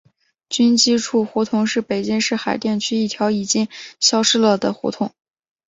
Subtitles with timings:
[0.49, 3.67] 军机处胡同是北京市海淀区一条已经
[3.99, 5.11] 消失了的胡同。